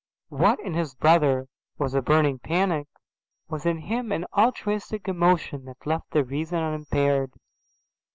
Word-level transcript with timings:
What 0.29 0.59
in 0.61 0.73
his 0.73 0.95
brother 0.95 1.45
was 1.77 1.93
a 1.93 2.01
burning 2.01 2.39
panic 2.39 2.87
was 3.49 3.67
in 3.67 3.77
him 3.77 4.11
an 4.11 4.25
altruistic 4.35 5.07
emotion 5.07 5.65
that 5.65 5.85
left 5.85 6.09
the 6.09 6.23
reason 6.23 6.57
unimpaired. 6.57 7.33